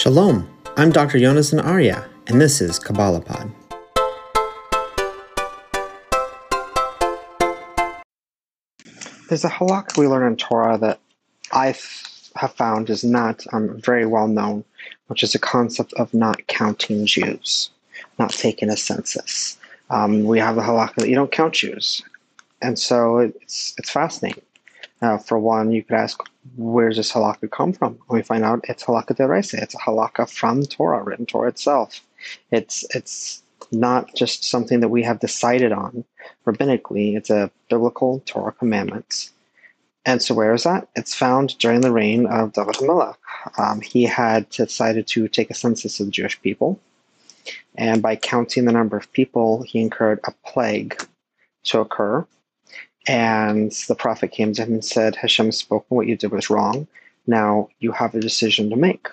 [0.00, 1.18] Shalom, I'm Dr.
[1.18, 3.52] Yonasan Arya, and this is Kabbalah Pod.
[9.28, 11.00] There's a halakha we learn in Torah that
[11.52, 11.74] I
[12.36, 14.64] have found is not um, very well known,
[15.08, 17.68] which is the concept of not counting Jews,
[18.18, 19.58] not taking a census.
[19.90, 22.00] Um, we have the halakha that you don't count Jews,
[22.62, 24.44] and so it's it's fascinating.
[25.02, 26.20] Uh, for one, you could ask,
[26.56, 27.92] where's this halakha come from?
[27.92, 29.62] And we find out it's halakha d'oraisa.
[29.62, 32.00] It's a halakha from Torah, written Torah itself.
[32.50, 33.42] It's it's
[33.72, 36.04] not just something that we have decided on
[36.46, 37.16] rabbinically.
[37.16, 39.30] It's a biblical Torah commandment.
[40.06, 40.88] And so where is that?
[40.96, 43.16] It's found during the reign of David HaMelech.
[43.58, 46.80] Um, he had decided to take a census of the Jewish people.
[47.76, 51.06] And by counting the number of people, he incurred a plague
[51.64, 52.26] to occur
[53.06, 56.50] and the prophet came to him and said, Hashem has spoken, what you did was
[56.50, 56.86] wrong.
[57.26, 59.08] Now you have a decision to make.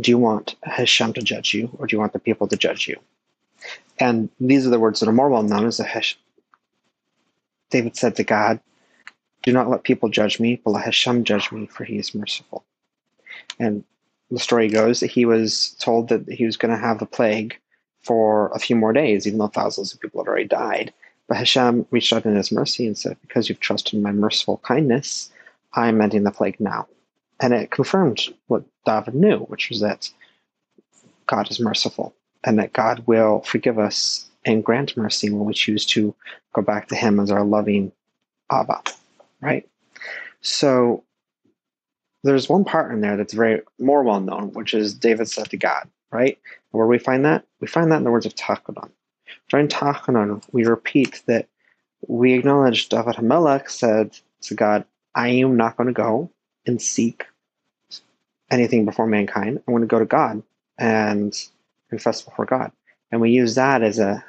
[0.00, 2.88] Do you want Hashem to judge you, or do you want the people to judge
[2.88, 2.98] you?
[3.98, 6.18] And these are the words that are more well known as the Hashem.
[7.70, 8.60] David said to God,
[9.42, 12.64] Do not let people judge me, but let Hashem judge me, for he is merciful.
[13.58, 13.84] And
[14.30, 17.58] the story goes that he was told that he was going to have the plague
[18.02, 20.92] for a few more days, even though thousands of people had already died.
[21.32, 25.30] But Hashem reached out in his mercy and said, Because you've trusted my merciful kindness,
[25.72, 26.86] I am ending the plague now.
[27.40, 30.10] And it confirmed what David knew, which was that
[31.26, 35.86] God is merciful and that God will forgive us and grant mercy when we choose
[35.86, 36.14] to
[36.52, 37.92] go back to Him as our loving
[38.50, 38.82] Abba,
[39.40, 39.66] right?
[40.42, 41.02] So
[42.24, 45.56] there's one part in there that's very more well known, which is David said to
[45.56, 46.38] God, right?
[46.72, 47.46] Where we find that?
[47.58, 48.90] We find that in the words of Tachanan.
[49.48, 51.48] During Tachanan, we repeat that
[52.08, 54.84] we acknowledge David Hamelech said to God,
[55.14, 56.30] I am not going to go
[56.66, 57.26] and seek
[58.50, 59.62] anything before mankind.
[59.66, 60.42] I'm going to go to God
[60.78, 61.36] and
[61.90, 62.72] confess before God.
[63.10, 64.24] And we use that as a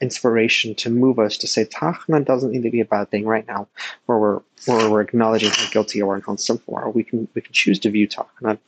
[0.00, 3.46] inspiration to move us to say Tachna doesn't need to be a bad thing right
[3.48, 3.68] now,
[4.06, 6.90] where we're where we're acknowledging how guilty or are.
[6.90, 8.58] We can we can choose to view Tachna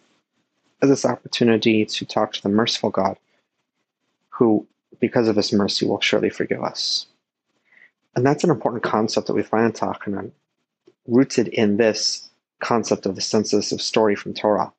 [0.82, 3.16] as this opportunity to talk to the merciful God,
[4.30, 4.66] who
[4.98, 7.06] because of his mercy, will surely forgive us.
[8.16, 10.32] And that's an important concept that we find in Tachanan,
[11.06, 12.28] rooted in this
[12.60, 14.72] concept of the census of story from Torah.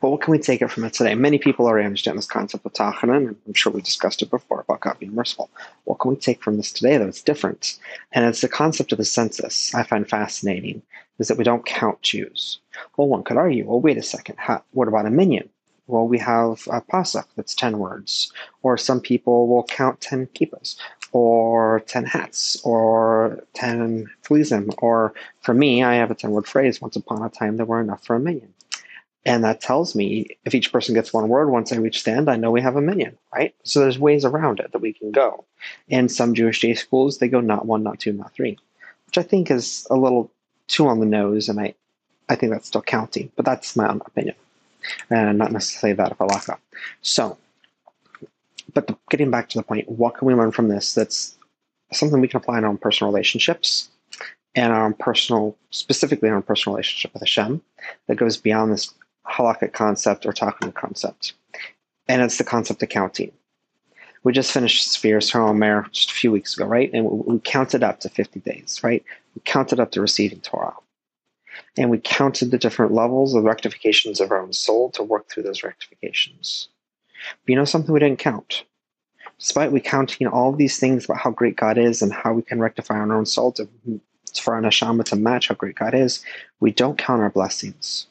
[0.00, 1.14] But what can we take it from it today?
[1.14, 4.80] Many people already understand this concept of Tachanan, I'm sure we discussed it before about
[4.80, 5.48] God being merciful.
[5.84, 7.78] What can we take from this today that's different?
[8.12, 10.82] And it's the concept of the census I find fascinating,
[11.18, 12.58] is that we don't count Jews.
[12.96, 15.48] Well, one could argue, well, wait a second, how, what about a minyan?
[15.90, 20.76] Well, we have a pasuk that's 10 words, or some people will count 10 kippas,
[21.12, 26.80] or 10 hats, or 10 tefillin, or for me, I have a 10 word phrase,
[26.80, 28.54] once upon a time there were enough for a minyan.
[29.26, 32.30] And that tells me if each person gets one word, once I reach the end,
[32.30, 33.54] I know we have a minyan, right?
[33.64, 35.44] So there's ways around it that we can go.
[35.88, 38.56] In some Jewish day schools, they go not one, not two, not three,
[39.06, 40.30] which I think is a little
[40.68, 41.74] too on the nose, and I,
[42.28, 44.36] I think that's still counting, but that's my own opinion
[45.10, 46.58] and not necessarily that of halakha.
[47.02, 47.38] So,
[48.74, 51.36] but the, getting back to the point, what can we learn from this that's
[51.92, 53.88] something we can apply in our own personal relationships
[54.54, 57.60] and our own personal, specifically our own personal relationship with Hashem
[58.06, 58.92] that goes beyond this
[59.26, 61.34] halakhic concept or talking concept.
[62.08, 63.32] And it's the concept of counting.
[64.22, 66.90] We just finished Sefiras Omer just a few weeks ago, right?
[66.92, 69.02] And we, we counted up to 50 days, right?
[69.34, 70.74] We counted up to receiving Torah
[71.76, 75.44] and we counted the different levels of rectifications of our own soul to work through
[75.44, 76.68] those rectifications.
[77.44, 78.64] But you know something we didn't count?
[79.38, 82.60] Despite we counting all these things about how great God is and how we can
[82.60, 83.68] rectify our own soul to,
[84.40, 86.22] for our neshama to match how great God is,
[86.60, 88.06] we don't count our blessings.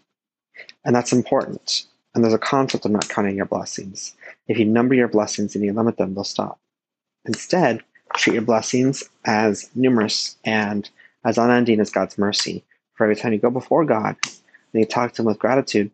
[0.85, 1.85] And that's important.
[2.13, 4.15] And there's a concept of not counting your blessings.
[4.47, 6.59] If you number your blessings and you limit them, they'll stop.
[7.25, 7.83] Instead,
[8.15, 10.89] treat your blessings as numerous and
[11.23, 12.63] as unending as God's mercy
[12.99, 15.89] for every time you go before God and you talk to Him with gratitude,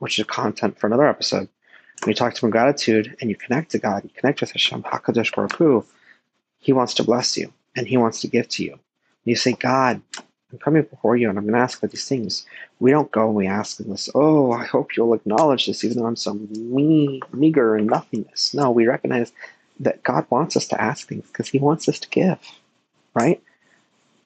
[0.00, 1.48] which is content for another episode.
[2.02, 4.50] When you talk to Him with gratitude and you connect to God, you connect with
[4.50, 5.86] Hashem, HaKadosh Baruch Hu,
[6.58, 8.72] He wants to bless you and He wants to give to you.
[8.72, 8.80] And
[9.22, 10.02] you say, God,
[10.50, 12.44] I'm coming before you and I'm going to ask for these things.
[12.80, 16.06] We don't go and we ask this, oh, I hope you'll acknowledge this, even though
[16.06, 18.52] I'm so me- meager and nothingness.
[18.52, 19.32] No, we recognize
[19.78, 22.40] that God wants us to ask things because He wants us to give,
[23.14, 23.40] right?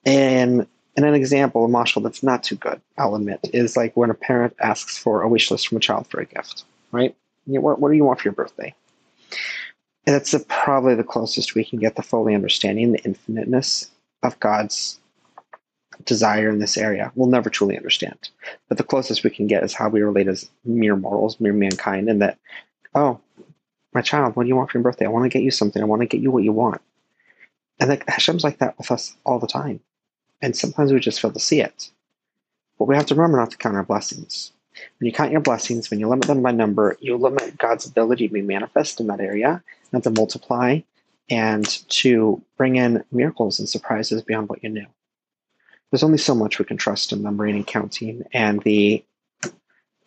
[0.03, 0.65] And
[0.95, 4.15] and an example, a mashal that's not too good, I'll admit, is like when a
[4.15, 7.15] parent asks for a wish list from a child for a gift, right?
[7.47, 8.73] You know, what, what do you want for your birthday?
[10.05, 13.89] And that's the, probably the closest we can get to fully understanding the infiniteness
[14.23, 14.99] of God's
[16.05, 18.29] desire in this area, we'll never truly understand.
[18.67, 22.09] But the closest we can get is how we relate as mere mortals, mere mankind,
[22.09, 22.37] and that,
[22.95, 23.19] oh,
[23.93, 25.05] my child, what do you want for your birthday?
[25.05, 25.81] I want to get you something.
[25.81, 26.81] I want to get you what you want.
[27.79, 29.81] And like Hashem's like that with us all the time.
[30.41, 31.89] And sometimes we just fail to see it.
[32.79, 34.51] But we have to remember not to count our blessings.
[34.99, 38.27] When you count your blessings, when you limit them by number, you limit God's ability
[38.27, 39.61] to be manifest in that area
[39.91, 40.79] and to multiply
[41.29, 44.87] and to bring in miracles and surprises beyond what you knew.
[45.89, 49.03] There's only so much we can trust in numbering and counting and the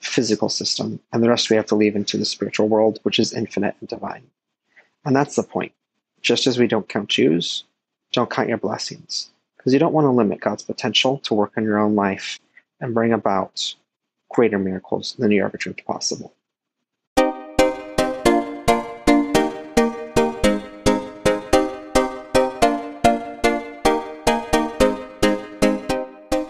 [0.00, 3.32] physical system, and the rest we have to leave into the spiritual world, which is
[3.32, 4.22] infinite and divine.
[5.04, 5.72] And that's the point.
[6.20, 7.64] Just as we don't count Jews,
[8.12, 9.30] don't count your blessings,
[9.64, 12.38] because you don't want to limit God's potential to work in your own life
[12.80, 13.74] and bring about
[14.28, 16.34] greater miracles than you ever dreamed possible.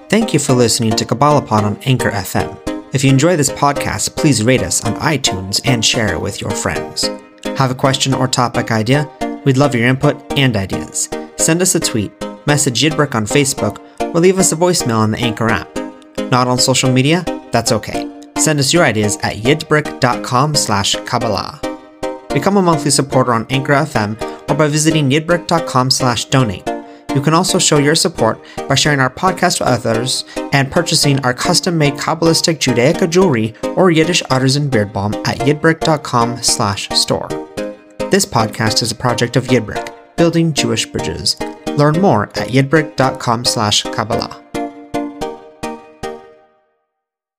[0.09, 2.61] Thank you for listening to Kabbalahpod on Anchor FM.
[2.93, 6.51] If you enjoy this podcast, please rate us on iTunes and share it with your
[6.51, 7.09] friends.
[7.59, 9.09] Have a question or topic idea?
[9.45, 11.09] We'd love your input and ideas.
[11.37, 12.13] Send us a tweet,
[12.47, 13.79] message Yidbrick on Facebook,
[14.15, 15.69] or leave us a voicemail on the Anchor app.
[16.31, 17.25] Not on social media?
[17.53, 18.11] That's okay.
[18.37, 21.61] Send us your ideas at yidbrick.com slash Kabbalah.
[22.31, 26.69] Become a monthly supporter on Anchor FM or by visiting yidbrick.com slash donate.
[27.15, 31.33] You can also show your support by sharing our podcast with others and purchasing our
[31.33, 37.29] custom-made Kabbalistic Judaica jewelry or Yiddish artisan beard balm at yidbrick.com slash store.
[38.11, 41.37] This podcast is a project of Yidbrick, building Jewish bridges.
[41.77, 44.44] Learn more at yidbrick.com slash Kabbalah.